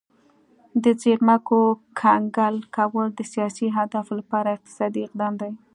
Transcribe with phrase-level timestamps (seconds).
[0.83, 1.35] د زیرمو
[1.99, 5.51] کنګل کول د سیاسي اهدافو لپاره اقتصادي اقدام دی